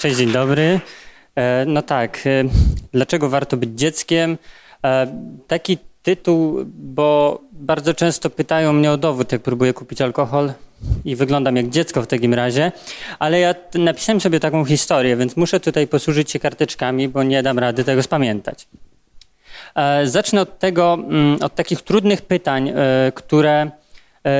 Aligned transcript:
Cześć, 0.00 0.16
dzień 0.16 0.32
dobry. 0.32 0.80
E, 1.36 1.64
no 1.66 1.82
tak, 1.82 2.26
e, 2.26 2.44
dlaczego 2.92 3.28
warto 3.28 3.56
być 3.56 3.70
dzieckiem? 3.70 4.38
E, 4.84 5.06
taki 5.46 5.78
tytuł, 6.02 6.58
bo 6.66 7.40
bardzo 7.52 7.94
często 7.94 8.30
pytają 8.30 8.72
mnie 8.72 8.92
o 8.92 8.96
dowód, 8.96 9.32
jak 9.32 9.42
próbuję 9.42 9.72
kupić 9.72 10.00
alkohol 10.00 10.52
i 11.04 11.16
wyglądam 11.16 11.56
jak 11.56 11.68
dziecko 11.68 12.02
w 12.02 12.06
takim 12.06 12.34
razie, 12.34 12.72
ale 13.18 13.40
ja 13.40 13.54
napisałem 13.74 14.20
sobie 14.20 14.40
taką 14.40 14.64
historię, 14.64 15.16
więc 15.16 15.36
muszę 15.36 15.60
tutaj 15.60 15.86
posłużyć 15.86 16.30
się 16.30 16.38
karteczkami, 16.38 17.08
bo 17.08 17.22
nie 17.22 17.42
dam 17.42 17.58
rady 17.58 17.84
tego 17.84 18.02
spamiętać. 18.02 18.68
Zacznę 20.04 20.40
od 20.40 20.58
tego, 20.58 20.94
mm, 20.94 21.42
od 21.42 21.54
takich 21.54 21.82
trudnych 21.82 22.22
pytań, 22.22 22.72
które 23.14 23.70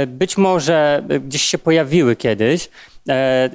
być 0.06 0.36
może 0.36 1.02
gdzieś 1.26 1.42
się 1.42 1.58
pojawiły 1.58 2.16
kiedyś, 2.16 2.68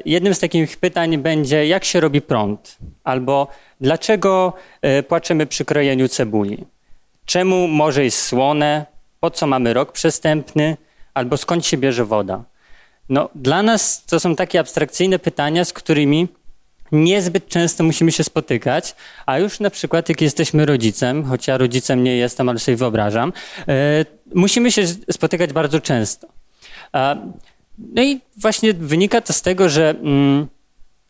jednym 0.06 0.34
z 0.34 0.40
takich 0.40 0.78
pytań 0.78 1.18
będzie, 1.18 1.68
jak 1.68 1.86
się 1.86 2.00
robi 2.00 2.22
prąd? 2.22 2.78
Albo 3.04 3.48
dlaczego 3.82 4.54
e, 4.82 5.04
płaczemy 5.04 5.46
przy 5.46 5.66
krojeniu 5.66 6.08
cebuli? 6.08 6.66
Czemu 7.26 7.68
morze 7.68 8.04
jest 8.04 8.22
słone? 8.22 8.86
Po 9.20 9.32
co 9.32 9.48
mamy 9.48 9.74
rok 9.74 9.92
przestępny? 9.92 10.78
Albo 11.14 11.38
skąd 11.38 11.66
się 11.66 11.78
bierze 11.78 12.06
woda? 12.06 12.44
No, 13.10 13.30
dla 13.36 13.64
nas 13.64 14.06
to 14.06 14.20
są 14.20 14.36
takie 14.36 14.60
abstrakcyjne 14.60 15.20
pytania, 15.20 15.66
z 15.66 15.74
którymi 15.74 16.28
niezbyt 16.92 17.48
często 17.48 17.84
musimy 17.84 18.12
się 18.12 18.24
spotykać, 18.24 18.96
a 19.26 19.40
już 19.40 19.60
na 19.60 19.70
przykład 19.70 20.10
jak 20.10 20.22
jesteśmy 20.22 20.66
rodzicem, 20.66 21.24
choć 21.24 21.48
ja 21.48 21.58
rodzicem 21.58 22.04
nie 22.04 22.18
jestem, 22.18 22.50
ale 22.50 22.60
sobie 22.60 22.78
wyobrażam, 22.78 23.34
e, 23.68 24.06
musimy 24.36 24.72
się 24.72 24.88
spotykać 25.12 25.54
bardzo 25.54 25.80
często. 25.80 26.28
No 27.78 28.04
i 28.04 28.22
właśnie 28.38 28.74
wynika 28.74 29.22
to 29.22 29.34
z 29.34 29.42
tego, 29.42 29.70
że 29.70 29.90
mm, 29.90 30.48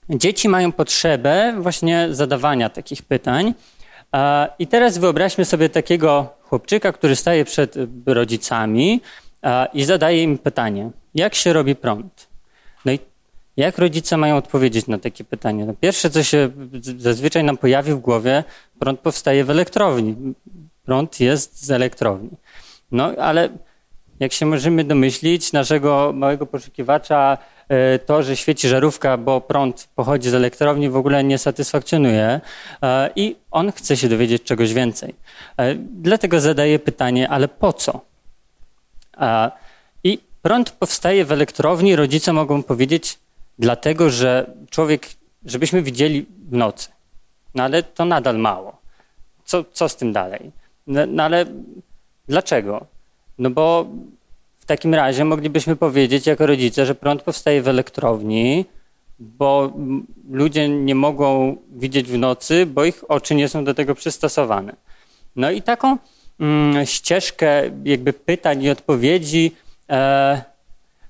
dzieci 0.09 0.49
mają 0.49 0.71
potrzebę 0.71 1.55
właśnie 1.59 2.07
zadawania 2.11 2.69
takich 2.69 3.01
pytań. 3.01 3.53
A, 4.11 4.47
I 4.59 4.67
teraz 4.67 4.98
wyobraźmy 4.98 5.45
sobie 5.45 5.70
takiego 5.70 6.29
chłopczyka, 6.41 6.91
który 6.91 7.15
staje 7.15 7.45
przed 7.45 7.75
rodzicami 8.05 9.01
a, 9.41 9.67
i 9.73 9.84
zadaje 9.84 10.23
im 10.23 10.37
pytanie: 10.37 10.91
jak 11.15 11.35
się 11.35 11.53
robi 11.53 11.75
prąd? 11.75 12.27
No 12.85 12.91
i 12.91 12.99
jak 13.57 13.77
rodzice 13.77 14.18
mają 14.18 14.37
odpowiedzieć 14.37 14.87
na 14.87 14.97
takie 14.97 15.23
pytanie? 15.23 15.65
No 15.65 15.73
pierwsze, 15.81 16.09
co 16.09 16.23
się 16.23 16.49
zazwyczaj 16.97 17.43
nam 17.43 17.57
pojawi 17.57 17.91
w 17.93 17.99
głowie, 17.99 18.43
prąd 18.79 18.99
powstaje 18.99 19.43
w 19.43 19.49
elektrowni. 19.49 20.15
Prąd 20.84 21.20
jest 21.20 21.65
z 21.65 21.71
elektrowni. 21.71 22.29
No 22.91 23.12
ale 23.18 23.49
jak 24.20 24.34
się 24.34 24.46
możemy 24.46 24.84
domyślić, 24.84 25.54
naszego 25.54 26.12
małego 26.16 26.46
poszukiwacza 26.46 27.38
e, 27.70 27.99
to, 27.99 28.24
że 28.24 28.35
świeci 28.35 28.68
żarówka, 28.68 29.18
bo 29.18 29.41
prąd 29.41 29.90
pochodzi 29.96 30.30
z 30.30 30.34
elektrowni, 30.34 30.90
w 30.90 30.96
ogóle 30.96 31.24
nie 31.24 31.38
satysfakcjonuje 31.38 32.41
e, 32.82 33.10
i 33.16 33.36
on 33.52 33.71
chce 33.71 33.98
się 33.98 34.10
dowiedzieć 34.10 34.43
czegoś 34.43 34.74
więcej. 34.74 35.16
E, 35.58 35.76
dlatego 35.76 36.40
zadaje 36.40 36.80
pytanie, 36.80 37.30
ale 37.30 37.48
po 37.48 37.74
co? 37.74 38.02
I 40.04 40.20
prąd 40.41 40.71
powstaje 40.71 41.26
w 41.26 41.32
elektrowni, 41.32 41.96
rodzice 41.96 42.34
mogą 42.34 42.63
powiedzieć, 42.63 43.20
dlatego 43.60 44.10
że 44.10 44.52
człowiek, 44.70 45.10
żebyśmy 45.46 45.82
widzieli 45.82 46.26
w 46.49 46.52
nocy. 46.52 46.90
No 47.55 47.63
ale 47.63 47.84
to 47.84 48.05
nadal 48.05 48.38
mało. 48.38 48.77
Co, 49.46 49.63
co 49.74 49.90
z 49.90 49.96
tym 49.96 50.13
dalej? 50.13 50.52
No, 50.88 51.05
no 51.05 51.24
ale 51.24 51.46
dlaczego? 52.27 52.86
No 53.37 53.49
bo 53.49 53.85
w 54.57 54.65
takim 54.65 54.93
razie 54.93 55.25
moglibyśmy 55.25 55.75
powiedzieć 55.75 56.27
jako 56.27 56.45
rodzice, 56.45 56.85
że 56.85 56.95
prąd 56.95 57.21
powstaje 57.21 57.61
w 57.61 57.67
elektrowni, 57.67 58.65
bo 59.19 59.73
ludzie 60.31 60.69
nie 60.69 60.95
mogą 60.95 61.57
widzieć 61.71 62.07
w 62.07 62.17
nocy, 62.17 62.65
bo 62.65 62.85
ich 62.85 63.11
oczy 63.11 63.35
nie 63.35 63.49
są 63.49 63.63
do 63.63 63.73
tego 63.73 63.95
przystosowane. 63.95 64.75
No 65.35 65.51
i 65.51 65.61
taką 65.61 65.97
mm, 66.39 66.85
ścieżkę 66.85 67.63
jakby 67.83 68.13
pytań 68.13 68.63
i 68.63 68.69
odpowiedzi 68.69 69.51
e, 69.90 70.44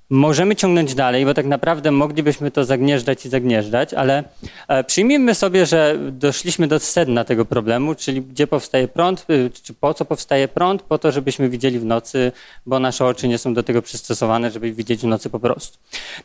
możemy 0.09 0.55
ciągnąć 0.55 0.95
dalej, 0.95 1.25
bo 1.25 1.33
tak 1.33 1.45
naprawdę 1.45 1.91
moglibyśmy 1.91 2.51
to 2.51 2.65
zagnieżdżać 2.65 3.25
i 3.25 3.29
zagnieżdżać, 3.29 3.93
ale 3.93 4.23
e, 4.67 4.83
przyjmijmy 4.83 5.35
sobie, 5.35 5.65
że 5.65 5.97
doszliśmy 6.11 6.67
do 6.67 6.79
sedna 6.79 7.23
tego 7.23 7.45
problemu, 7.45 7.95
czyli 7.95 8.21
gdzie 8.21 8.47
powstaje 8.47 8.87
prąd, 8.87 9.25
y, 9.29 9.51
czy 9.63 9.73
po 9.73 9.93
co 9.93 10.05
powstaje 10.05 10.47
prąd? 10.47 10.81
Po 10.81 10.97
to, 10.97 11.11
żebyśmy 11.11 11.49
widzieli 11.49 11.79
w 11.79 11.85
nocy, 11.85 12.31
bo 12.65 12.79
nasze 12.79 13.05
oczy 13.05 13.27
nie 13.27 13.37
są 13.37 13.53
do 13.53 13.63
tego 13.63 13.81
przystosowane, 13.81 14.51
żeby 14.51 14.71
widzieć 14.71 15.01
w 15.01 15.05
nocy 15.05 15.29
po 15.29 15.39
prostu. 15.39 15.77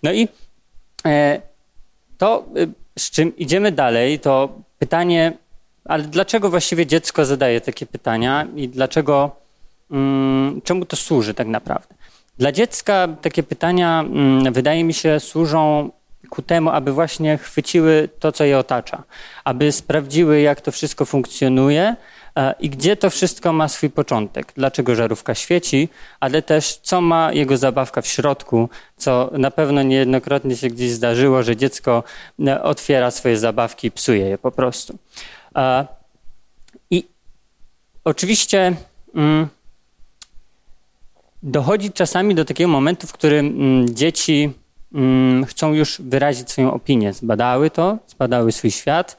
No 0.02 0.12
i 0.12 0.28
e, 1.06 1.40
to, 2.18 2.44
y, 2.56 2.68
z 2.98 3.10
czym 3.10 3.36
idziemy 3.36 3.72
dalej, 3.72 4.18
to 4.18 4.48
pytanie, 4.78 5.32
ale 5.84 6.02
dlaczego 6.02 6.50
właściwie 6.50 6.86
dziecko 6.86 7.24
zadaje 7.24 7.60
takie 7.60 7.86
pytania 7.86 8.46
i 8.56 8.68
dlaczego, 8.68 9.36
mm, 9.90 10.60
czemu 10.64 10.84
to 10.84 10.96
służy 10.96 11.34
tak 11.34 11.46
naprawdę? 11.46 11.94
Dla 12.38 12.52
dziecka 12.52 13.08
takie 13.22 13.42
pytania, 13.42 14.00
mm, 14.00 14.52
wydaje 14.52 14.84
mi 14.84 14.94
się, 14.94 15.20
służą 15.20 15.90
ku 16.30 16.42
temu, 16.42 16.70
aby 16.70 16.92
właśnie 16.92 17.38
chwyciły 17.38 18.08
to, 18.18 18.32
co 18.32 18.44
je 18.44 18.58
otacza, 18.58 19.02
aby 19.44 19.72
sprawdziły, 19.72 20.40
jak 20.40 20.60
to 20.60 20.72
wszystko 20.72 21.04
funkcjonuje 21.04 21.96
e, 22.36 22.54
i 22.60 22.70
gdzie 22.70 22.96
to 22.96 23.10
wszystko 23.10 23.52
ma 23.52 23.68
swój 23.68 23.90
początek. 23.90 24.52
Dlaczego 24.56 24.94
żarówka 24.94 25.34
świeci, 25.34 25.88
ale 26.20 26.42
też 26.42 26.76
co 26.82 27.00
ma 27.00 27.32
jego 27.32 27.56
zabawka 27.56 28.02
w 28.02 28.06
środku, 28.06 28.68
co 28.96 29.30
na 29.32 29.50
pewno 29.50 29.82
niejednokrotnie 29.82 30.56
się 30.56 30.68
gdzieś 30.68 30.90
zdarzyło, 30.90 31.42
że 31.42 31.56
dziecko 31.56 32.04
e, 32.46 32.62
otwiera 32.62 33.10
swoje 33.10 33.36
zabawki 33.36 33.86
i 33.86 33.90
psuje 33.90 34.28
je 34.28 34.38
po 34.38 34.50
prostu. 34.50 34.98
E, 35.56 35.86
I 36.90 37.06
oczywiście. 38.04 38.76
Mm, 39.14 39.48
dochodzi 41.42 41.92
czasami 41.92 42.34
do 42.34 42.44
takiego 42.44 42.68
momentu, 42.68 43.06
w 43.06 43.12
którym 43.12 43.46
mm, 43.46 43.94
dzieci 43.94 44.50
mm, 44.94 45.44
chcą 45.44 45.72
już 45.72 46.00
wyrazić 46.00 46.50
swoją 46.50 46.72
opinię. 46.72 47.12
Zbadały 47.12 47.70
to, 47.70 47.98
zbadały 48.06 48.52
swój 48.52 48.70
świat 48.70 49.16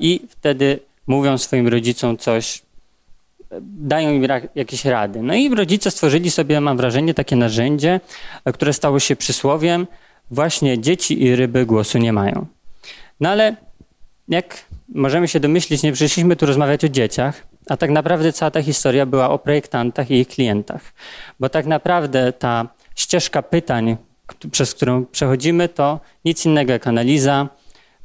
i 0.00 0.20
wtedy 0.28 0.80
mówią 1.06 1.38
swoim 1.38 1.68
rodzicom 1.68 2.16
coś, 2.16 2.62
dają 3.60 4.12
im 4.12 4.26
jakieś 4.54 4.84
rady. 4.84 5.22
No 5.22 5.34
i 5.34 5.54
rodzice 5.54 5.90
stworzyli 5.90 6.30
sobie, 6.30 6.60
mam 6.60 6.76
wrażenie, 6.76 7.14
takie 7.14 7.36
narzędzie, 7.36 8.00
które 8.54 8.72
stało 8.72 9.00
się 9.00 9.16
przysłowiem, 9.16 9.86
właśnie 10.30 10.78
dzieci 10.78 11.22
i 11.22 11.36
ryby 11.36 11.66
głosu 11.66 11.98
nie 11.98 12.12
mają. 12.12 12.46
No 13.20 13.28
ale 13.28 13.56
jak 14.32 14.64
możemy 14.94 15.28
się 15.28 15.40
domyślić, 15.40 15.82
nie 15.82 15.92
przyszliśmy 15.92 16.36
tu 16.36 16.46
rozmawiać 16.46 16.84
o 16.84 16.88
dzieciach, 16.88 17.46
a 17.68 17.76
tak 17.76 17.90
naprawdę 17.90 18.32
cała 18.32 18.50
ta 18.50 18.62
historia 18.62 19.06
była 19.06 19.30
o 19.30 19.38
projektantach 19.38 20.10
i 20.10 20.14
ich 20.14 20.28
klientach. 20.28 20.92
Bo 21.40 21.48
tak 21.48 21.66
naprawdę 21.66 22.32
ta 22.32 22.68
ścieżka 22.96 23.42
pytań, 23.42 23.96
przez 24.50 24.74
którą 24.74 25.06
przechodzimy, 25.06 25.68
to 25.68 26.00
nic 26.24 26.46
innego 26.46 26.72
jak 26.72 26.86
analiza, 26.86 27.48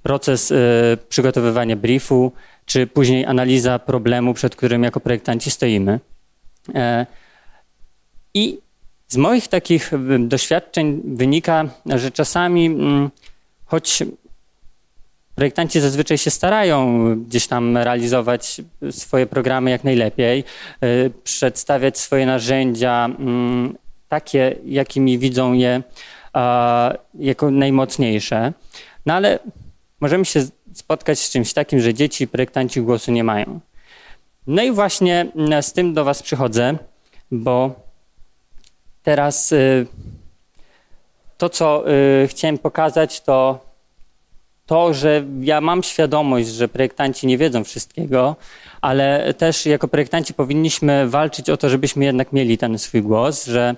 proces 0.04 0.52
y, 0.52 0.98
przygotowywania 1.10 1.76
briefu, 1.76 2.32
czy 2.66 2.88
później 2.88 3.26
analiza 3.26 3.80
problemu, 3.80 4.34
przed 4.34 4.56
którym 4.56 4.84
jako 4.84 5.00
projektanci 5.00 5.52
stoimy. 5.52 6.00
E, 6.76 7.06
I 8.34 8.59
z 9.08 9.18
moich 9.18 9.48
takich 9.48 9.92
doświadczeń 10.20 11.02
wynika, 11.06 11.70
że 11.86 12.12
czasami, 12.12 12.66
mm, 12.66 13.09
choć 13.66 14.04
Projektanci 15.38 15.80
zazwyczaj 15.80 16.18
się 16.18 16.31
starają 16.31 17.16
gdzieś 17.16 17.48
tam 17.48 17.78
realizować 17.78 18.62
swoje 18.92 19.25
programy 19.25 19.70
jak 19.70 19.84
najlepiej, 19.84 20.44
y, 20.84 21.12
przedstawiać 21.24 21.98
swoje 21.98 22.25
narzędzia 22.25 23.06
mm, 23.06 23.78
takie, 24.08 24.56
jakimi 24.66 25.20
widzą 25.20 25.53
je 25.53 25.84
jako 27.20 27.52
najmocniejsze. 27.52 28.53
No 29.06 29.14
ale 29.14 29.40
możemy 30.00 30.26
się 30.26 30.46
spotkać 30.74 31.20
z 31.20 31.30
czymś 31.30 31.53
takim, 31.53 31.79
że 31.79 31.94
dzieci 31.94 32.28
projektanci 32.28 32.82
głosu 32.82 33.11
nie 33.11 33.23
mają. 33.23 33.59
No 34.47 34.64
i 34.64 34.72
właśnie 34.72 35.26
mm, 35.35 35.64
z 35.64 35.73
tym 35.73 35.94
do 35.94 36.03
Was 36.03 36.23
przychodzę, 36.23 36.78
bo 37.32 37.76
teraz 39.03 39.52
y, 39.52 39.88
to, 41.38 41.50
co 41.50 41.91
y, 42.23 42.28
chciałem 42.28 42.58
pokazać, 42.58 43.22
to 43.22 43.66
to, 44.67 44.93
że 44.93 45.23
ja 45.41 45.61
mam 45.61 45.84
świadomość, 45.84 46.47
że 46.47 46.67
projektanci 46.67 47.28
nie 47.28 47.37
wiedzą 47.37 47.64
wszystkiego, 47.64 48.35
ale 48.81 49.34
też 49.34 49.66
jako 49.66 49.87
projektanci 49.87 50.34
powinniśmy 50.34 51.09
walczyć 51.09 51.49
o 51.49 51.58
to, 51.58 51.69
żebyśmy 51.69 52.05
jednak 52.05 52.34
mieli 52.34 52.58
ten 52.58 52.79
swój 52.79 53.02
głos, 53.02 53.46
że, 53.46 53.75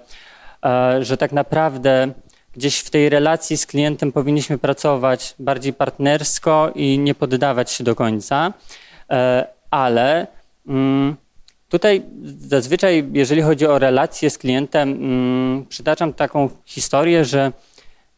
e, 0.65 1.03
że 1.05 1.17
tak 1.17 1.31
naprawdę 1.31 2.11
gdzieś 2.53 2.79
w 2.79 2.89
tej 2.89 3.09
relacji 3.09 3.57
z 3.57 3.65
klientem 3.65 4.11
powinniśmy 4.11 4.57
pracować 4.57 5.35
bardziej 5.39 5.73
partnersko 5.73 6.71
i 6.75 6.99
nie 6.99 7.15
poddawać 7.15 7.71
się 7.71 7.83
do 7.83 7.95
końca, 7.95 8.53
e, 9.09 9.47
ale 9.71 10.27
mm, 10.67 11.15
tutaj 11.69 12.03
zazwyczaj, 12.39 13.09
jeżeli 13.13 13.41
chodzi 13.41 13.67
o 13.67 13.79
relacje 13.79 14.29
z 14.29 14.37
klientem, 14.37 14.89
mm, 14.89 15.65
przytaczam 15.65 16.13
taką 16.13 16.49
historię, 16.65 17.25
że 17.25 17.51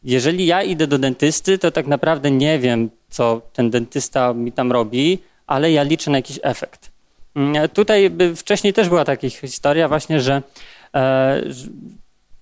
jeżeli 0.04 0.46
ja 0.46 0.62
idę 0.62 0.86
do 0.86 0.98
dentysty, 0.98 1.58
to 1.58 1.70
tak 1.70 1.86
naprawdę 1.86 2.30
nie 2.30 2.58
wiem, 2.58 2.90
co 3.10 3.40
ten 3.52 3.70
dentysta 3.70 4.34
mi 4.34 4.52
tam 4.52 4.72
robi, 4.72 5.18
ale 5.46 5.72
ja 5.72 5.82
liczę 5.82 6.10
na 6.10 6.18
jakiś 6.18 6.38
efekt. 6.42 6.90
Mm, 7.34 7.68
tutaj 7.68 8.10
wcześniej 8.36 8.72
też 8.72 8.88
była 8.88 9.04
taka 9.04 9.30
historia 9.30 9.88
właśnie, 9.88 10.20
że 10.20 10.42
e, 10.94 11.42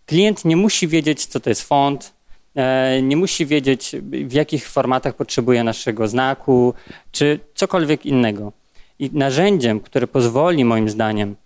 klient 0.06 0.44
nie 0.44 0.56
musi 0.56 0.88
wiedzieć, 0.88 1.26
co 1.26 1.40
to 1.40 1.50
jest 1.50 1.62
font, 1.62 2.12
e, 2.54 3.02
nie 3.02 3.16
musi 3.16 3.46
wiedzieć, 3.46 3.96
w 4.02 4.32
jakich 4.32 4.68
formatach 4.68 5.14
potrzebuje 5.14 5.64
naszego 5.64 6.08
znaku, 6.08 6.74
czy 7.12 7.40
cokolwiek 7.54 8.06
innego. 8.06 8.52
I 8.98 9.10
narzędziem, 9.12 9.80
które 9.80 10.06
pozwoli 10.06 10.64
moim 10.64 10.90
zdaniem 10.90 11.36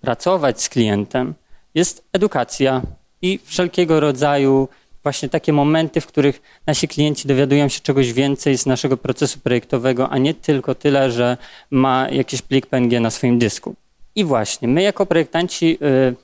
pracować 0.00 0.62
z 0.62 0.68
klientem, 0.68 1.34
jest 1.74 2.04
edukacja 2.12 2.82
i 3.22 3.38
wszelkiego 3.44 4.00
rodzaju 4.00 4.68
właśnie 5.06 5.28
takie 5.28 5.52
momenty, 5.52 6.00
w 6.00 6.06
których 6.06 6.42
nasi 6.66 6.88
klienci 6.88 7.28
dowiadują 7.28 7.68
się 7.68 7.80
czegoś 7.80 8.12
więcej 8.12 8.58
z 8.58 8.66
naszego 8.66 8.96
procesu 8.96 9.38
projektowego, 9.40 10.08
a 10.10 10.18
nie 10.18 10.34
tylko 10.34 10.74
tyle, 10.74 11.10
że 11.10 11.36
ma 11.70 12.08
jakiś 12.10 12.42
plik 12.42 12.66
PNG 12.66 13.00
na 13.00 13.10
swoim 13.10 13.38
dysku. 13.38 13.74
I 14.14 14.24
właśnie, 14.24 14.68
my 14.68 14.82
jako 14.82 15.06
projektanci 15.06 15.78
y, 15.82 16.14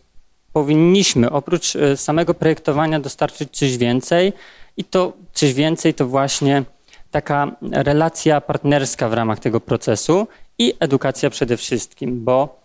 powinniśmy 0.52 1.30
oprócz 1.30 1.76
y, 1.76 1.96
samego 1.96 2.34
projektowania 2.34 3.00
dostarczyć 3.00 3.48
coś 3.52 3.76
więcej 3.76 4.32
i 4.76 4.84
to 4.84 5.12
coś 5.32 5.54
więcej 5.54 5.94
to 5.94 6.06
właśnie 6.06 6.64
taka 7.10 7.56
relacja 7.72 8.40
partnerska 8.40 9.08
w 9.08 9.12
ramach 9.12 9.40
tego 9.40 9.60
procesu 9.60 10.26
i 10.58 10.74
edukacja 10.80 11.30
przede 11.30 11.56
wszystkim, 11.56 12.24
bo 12.24 12.61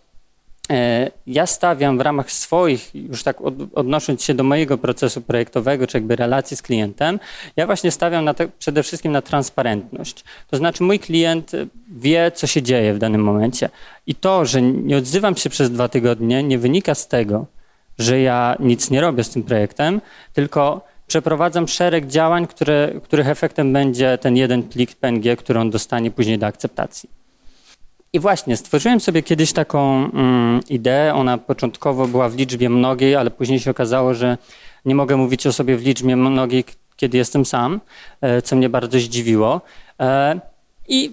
ja 1.26 1.46
stawiam 1.46 1.98
w 1.98 2.00
ramach 2.00 2.32
swoich, 2.32 2.94
już 2.94 3.22
tak 3.22 3.36
odnosząc 3.74 4.24
się 4.24 4.34
do 4.34 4.44
mojego 4.44 4.78
procesu 4.78 5.20
projektowego, 5.20 5.86
czy 5.86 5.96
jakby 5.96 6.16
relacji 6.16 6.56
z 6.56 6.62
klientem, 6.62 7.20
ja 7.56 7.66
właśnie 7.66 7.90
stawiam 7.90 8.34
te, 8.34 8.48
przede 8.48 8.82
wszystkim 8.82 9.12
na 9.12 9.22
transparentność. 9.22 10.24
To 10.50 10.56
znaczy 10.56 10.82
mój 10.82 10.98
klient 10.98 11.52
wie, 11.90 12.32
co 12.34 12.46
się 12.46 12.62
dzieje 12.62 12.94
w 12.94 12.98
danym 12.98 13.22
momencie. 13.22 13.68
I 14.06 14.14
to, 14.14 14.44
że 14.44 14.62
nie 14.62 14.96
odzywam 14.96 15.36
się 15.36 15.50
przez 15.50 15.70
dwa 15.70 15.88
tygodnie, 15.88 16.42
nie 16.42 16.58
wynika 16.58 16.94
z 16.94 17.08
tego, 17.08 17.46
że 17.98 18.20
ja 18.20 18.56
nic 18.60 18.90
nie 18.90 19.00
robię 19.00 19.24
z 19.24 19.30
tym 19.30 19.42
projektem, 19.42 20.00
tylko 20.32 20.84
przeprowadzam 21.06 21.68
szereg 21.68 22.06
działań, 22.06 22.46
które, 22.46 22.92
których 23.04 23.28
efektem 23.28 23.72
będzie 23.72 24.18
ten 24.18 24.36
jeden 24.36 24.62
plik 24.62 24.96
PNG, 24.96 25.36
który 25.36 25.60
on 25.60 25.70
dostanie 25.70 26.10
później 26.10 26.38
do 26.38 26.46
akceptacji. 26.46 27.08
I 28.12 28.20
właśnie, 28.20 28.56
stworzyłem 28.56 29.00
sobie 29.00 29.22
kiedyś 29.22 29.52
taką 29.52 30.10
mm, 30.10 30.60
ideę. 30.68 31.14
Ona 31.14 31.38
początkowo 31.38 32.06
była 32.06 32.28
w 32.28 32.36
liczbie 32.36 32.70
mnogiej, 32.70 33.16
ale 33.16 33.30
później 33.30 33.60
się 33.60 33.70
okazało, 33.70 34.14
że 34.14 34.38
nie 34.84 34.94
mogę 34.94 35.16
mówić 35.16 35.46
o 35.46 35.52
sobie 35.52 35.76
w 35.76 35.82
liczbie 35.82 36.16
mnogiej, 36.16 36.64
kiedy 36.96 37.18
jestem 37.18 37.44
sam, 37.44 37.80
e, 38.20 38.42
co 38.42 38.56
mnie 38.56 38.68
bardzo 38.68 38.98
zdziwiło. 38.98 39.60
E, 40.00 40.40
I 40.88 41.12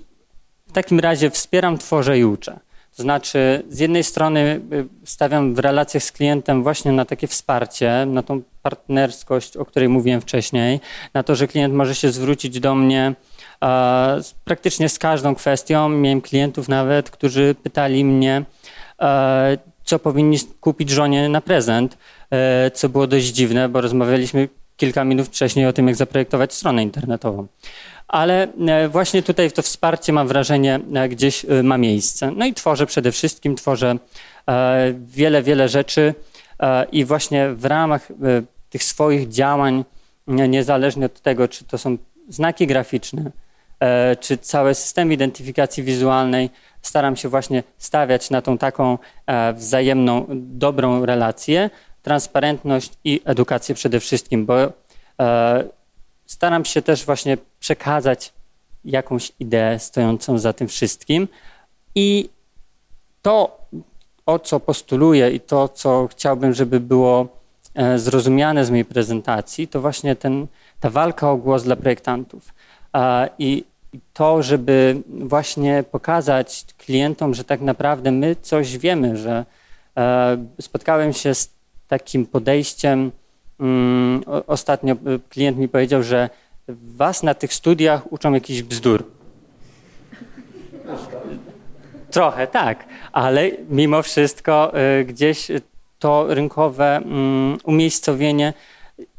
w 0.68 0.72
takim 0.72 1.00
razie 1.00 1.30
wspieram, 1.30 1.78
tworzę 1.78 2.20
i 2.20 2.26
uczę. 2.26 2.60
To 2.96 3.04
znaczy, 3.04 3.64
z 3.70 3.80
jednej 3.80 4.04
strony 4.04 4.62
y, 4.74 4.88
stawiam 5.06 5.56
w 5.56 5.60
relacjach 5.60 6.04
z 6.04 6.12
klientem 6.12 6.64
właśnie 6.64 6.92
na 6.92 7.06
takie 7.06 7.28
wsparcie, 7.28 8.06
na 8.08 8.24
tą 8.24 8.42
partnerskość, 8.66 9.58
o 9.58 9.66
której 9.66 9.90
mówiłem 9.90 10.22
wcześniej, 10.22 10.80
na 11.14 11.24
to, 11.24 11.36
że 11.36 11.48
klient 11.48 11.74
może 11.74 11.96
się 11.96 12.12
zwrócić 12.12 12.60
do 12.60 12.76
mnie 12.76 13.16
praktycznie 14.44 14.90
z 14.90 15.00
każdą 15.00 15.36
kwestią. 15.36 15.90
Miałem 15.90 16.22
klientów 16.22 16.70
nawet, 16.70 17.10
którzy 17.10 17.56
pytali 17.64 18.06
mnie, 18.06 18.44
e, 19.02 19.58
co 19.84 20.00
powinni 20.00 20.38
kupić 20.60 20.90
żonie 20.90 21.30
na 21.30 21.42
prezent, 21.42 21.98
e, 22.32 22.72
co 22.72 22.90
było 22.90 23.08
dość 23.08 23.26
dziwne, 23.26 23.70
bo 23.70 23.82
rozmawialiśmy 23.82 24.50
kilka 24.78 25.04
minut 25.04 25.28
wcześniej 25.28 25.66
o 25.66 25.74
tym, 25.74 25.88
jak 25.88 25.96
zaprojektować 25.96 26.54
stronę 26.54 26.84
internetową. 26.84 27.48
Ale 28.08 28.48
e, 28.68 28.90
właśnie 28.90 29.24
tutaj 29.24 29.52
to 29.52 29.62
wsparcie, 29.62 30.14
mam 30.14 30.28
wrażenie, 30.28 30.80
gdzieś 31.10 31.46
ma 31.64 31.78
miejsce. 31.78 32.32
No 32.36 32.46
i 32.46 32.54
tworzę 32.54 32.86
przede 32.86 33.12
wszystkim, 33.12 33.56
tworzę 33.56 33.98
wiele, 35.08 35.44
wiele 35.44 35.70
rzeczy 35.70 36.14
i 36.92 37.06
właśnie 37.06 37.50
w 37.50 37.66
ramach 37.66 38.12
tych 38.76 38.84
swoich 38.84 39.30
działań, 39.30 39.86
niezależnie 40.28 41.06
od 41.06 41.22
tego, 41.22 41.48
czy 41.48 41.66
to 41.66 41.78
są 41.78 41.98
znaki 42.30 42.68
graficzne, 42.68 43.32
E, 43.80 44.16
czy 44.16 44.38
cały 44.38 44.76
system 44.76 45.14
identyfikacji 45.14 45.84
wizualnej 45.84 46.50
staram 46.82 47.16
się 47.16 47.30
właśnie 47.30 47.64
stawiać 47.78 48.30
na 48.30 48.42
tą 48.42 48.58
taką 48.58 48.98
e, 49.28 49.54
wzajemną, 49.54 50.26
dobrą 50.36 51.06
relację, 51.06 51.70
transparentność 52.02 52.92
i 53.04 53.22
edukację 53.26 53.76
przede 53.76 54.00
wszystkim, 54.00 54.46
bo 54.46 54.74
e, 55.20 55.64
staram 56.26 56.66
się 56.66 56.82
też 56.82 57.06
właśnie 57.06 57.38
przekazać 57.60 58.34
jakąś 58.86 59.32
ideę 59.40 59.80
stojącą 59.80 60.38
za 60.38 60.54
tym 60.54 60.68
wszystkim 60.68 61.28
i 61.96 62.30
to, 63.22 63.58
o 64.26 64.40
co 64.40 64.60
postuluję 64.60 65.32
i 65.32 65.40
to, 65.40 65.70
co 65.70 66.08
chciałbym, 66.12 66.54
żeby 66.54 66.80
było 66.80 67.28
zrozumiane 67.96 68.66
z 68.66 68.70
mojej 68.70 68.86
prezentacji, 68.86 69.68
to 69.68 69.82
właśnie 69.82 70.16
ten, 70.16 70.48
ta 70.80 70.90
walka 70.90 71.32
o 71.32 71.38
głos 71.38 71.64
dla 71.64 71.76
projektantów. 71.76 72.54
I 73.40 73.64
to, 74.14 74.44
żeby 74.44 75.02
właśnie 75.08 75.84
pokazać 75.92 76.66
klientom, 76.78 77.34
że 77.34 77.44
tak 77.44 77.62
naprawdę 77.62 78.12
my 78.12 78.36
coś 78.42 78.78
wiemy, 78.78 79.18
że 79.18 79.46
e, 79.98 80.38
spotkałem 80.62 81.14
się 81.14 81.36
z 81.36 81.50
takim 81.88 82.26
podejściem. 82.26 83.12
Mm, 83.60 84.24
ostatnio 84.48 84.96
klient 85.30 85.58
mi 85.58 85.70
powiedział, 85.70 86.04
że 86.04 86.30
was 86.70 87.24
na 87.24 87.34
tych 87.34 87.54
studiach 87.54 88.12
uczą 88.12 88.34
jakiś 88.34 88.64
bzdur. 88.64 89.04
Trochę 92.12 92.48
tak, 92.48 92.86
ale 93.12 93.52
mimo 93.70 94.02
wszystko 94.02 94.74
e, 94.74 95.04
gdzieś 95.04 95.48
to 96.00 96.26
rynkowe 96.30 96.96
mm, 96.96 97.58
umiejscowienie 97.64 98.54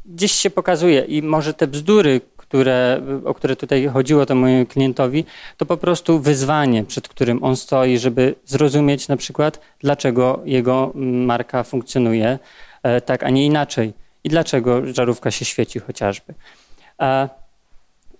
gdzieś 0.05 0.31
się 0.31 0.49
pokazuje 0.49 1.01
i 1.01 1.21
może 1.21 1.53
te 1.53 1.67
bzdury, 1.67 2.21
które, 2.37 3.01
o 3.25 3.33
które 3.33 3.55
tutaj 3.55 3.87
chodziło 3.87 4.25
temu 4.25 4.65
klientowi, 4.65 5.25
to 5.57 5.65
po 5.65 5.77
prostu 5.77 6.19
wyzwanie, 6.19 6.83
przed 6.83 7.07
którym 7.07 7.43
on 7.43 7.55
stoi, 7.55 7.97
żeby 7.97 8.35
zrozumieć 8.45 9.07
na 9.07 9.17
przykład, 9.17 9.59
dlaczego 9.79 10.41
jego 10.45 10.91
marka 10.95 11.63
funkcjonuje 11.63 12.39
e, 12.83 13.01
tak, 13.01 13.23
a 13.23 13.29
nie 13.29 13.45
inaczej 13.45 13.93
i 14.23 14.29
dlaczego 14.29 14.93
żarówka 14.93 15.31
się 15.31 15.45
świeci 15.45 15.79
chociażby. 15.79 16.33
E, 17.01 17.29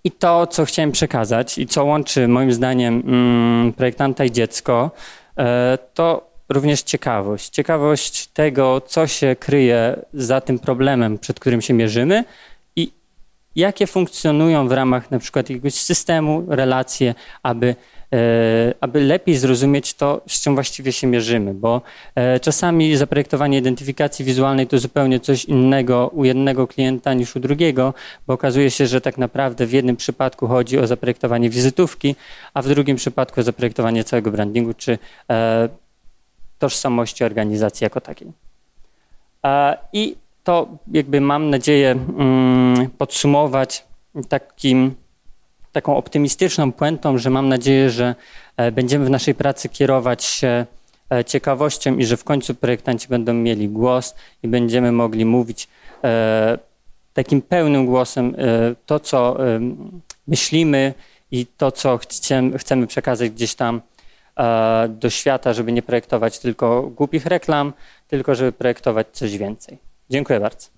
I 0.04 0.12
to, 0.12 0.48
co 0.48 0.66
chciałem 0.66 0.92
przekazać 0.92 1.58
i 1.58 1.68
co 1.68 1.86
łączy 1.86 2.28
moim 2.28 2.52
zdaniem 2.52 3.04
mm, 3.08 3.74
projektanta 3.74 4.26
i 4.26 4.32
dziecko, 4.32 4.92
e, 5.38 5.78
to 5.94 6.37
również 6.50 6.82
ciekawość. 6.82 7.50
Ciekawość 7.50 8.28
tego, 8.28 8.82
co 8.82 9.08
się 9.08 9.36
kryje 9.40 10.00
za 10.14 10.42
tym 10.42 10.60
problemem, 10.60 11.18
przed 11.18 11.40
którym 11.40 11.62
się 11.62 11.74
mierzymy 11.74 12.24
jakie 13.58 13.88
funkcjonują 13.88 14.68
w 14.68 14.72
ramach 14.72 15.12
na 15.12 15.20
przykład 15.20 15.50
jakiegoś 15.50 15.74
systemu, 15.74 16.46
relacje, 16.48 17.16
aby, 17.44 17.76
e, 18.14 18.74
aby 18.82 19.02
lepiej 19.02 19.36
zrozumieć 19.36 19.94
to, 19.94 20.22
z 20.28 20.42
czym 20.42 20.56
właściwie 20.56 20.92
się 20.92 21.08
mierzymy, 21.08 21.54
bo 21.54 21.82
e, 22.16 22.40
czasami 22.40 22.98
zaprojektowanie 22.98 23.58
identyfikacji 23.58 24.26
wizualnej 24.26 24.68
to 24.68 24.80
zupełnie 24.80 25.20
coś 25.20 25.46
innego 25.46 26.12
u 26.14 26.26
jednego 26.26 26.68
klienta 26.68 27.14
niż 27.14 27.36
u 27.36 27.40
drugiego, 27.40 27.94
bo 28.28 28.34
okazuje 28.34 28.72
się, 28.72 28.88
że 28.88 29.02
tak 29.02 29.18
naprawdę 29.18 29.66
w 29.66 29.74
jednym 29.74 29.96
przypadku 29.96 30.48
chodzi 30.48 30.80
o 30.80 30.88
zaprojektowanie 30.88 31.50
wizytówki, 31.50 32.16
a 32.54 32.62
w 32.62 32.68
drugim 32.68 32.98
przypadku 32.98 33.40
o 33.40 33.44
zaprojektowanie 33.44 34.04
całego 34.04 34.32
brandingu 34.32 34.74
czy 34.74 34.98
e, 35.30 35.70
tożsamości 36.60 37.24
organizacji 37.24 37.86
jako 37.86 38.02
takiej. 38.02 38.32
I 39.94 40.16
to 40.44 40.68
jakby 40.92 41.22
mam 41.22 41.50
nadzieję 41.50 41.92
mm, 41.92 42.90
podsumować 42.98 43.86
takim, 44.30 44.96
taką 45.72 45.98
optymistyczną 45.98 46.72
puentą, 46.72 47.18
że 47.18 47.30
mam 47.30 47.50
nadzieję, 47.50 47.90
że 47.90 48.16
e, 48.58 48.72
będziemy 48.72 49.06
w 49.06 49.10
naszej 49.10 49.36
pracy 49.36 49.70
kierować 49.70 50.24
się 50.24 50.66
e, 51.12 51.26
ciekawością 51.26 51.98
i 51.98 52.06
że 52.06 52.18
w 52.18 52.24
końcu 52.24 52.56
projektanci 52.56 53.08
będą 53.08 53.34
mieli 53.34 53.70
głos 53.70 54.16
i 54.44 54.48
będziemy 54.48 54.92
mogli 54.92 55.26
mówić 55.26 55.68
e, 56.04 56.58
takim 57.14 57.42
pełnym 57.42 57.86
głosem 57.86 58.36
to, 58.86 59.00
co 59.00 59.38
myślimy 60.28 60.94
i 61.32 61.46
to, 61.46 61.72
co 61.72 62.00
chcemy 62.58 62.88
przekazać 62.88 63.30
gdzieś 63.30 63.56
tam 63.56 63.82
do 64.90 65.10
świata, 65.10 65.54
żeby 65.54 65.72
nie 65.72 65.82
projektować 65.82 66.40
tylko 66.40 66.82
głupich 66.82 67.26
reklam, 67.26 67.74
tylko 68.08 68.36
żeby 68.36 68.52
projektować 68.52 69.08
coś 69.12 69.38
więcej. 69.38 69.78
Dziękuję 70.10 70.40
bardzo. 70.40 70.77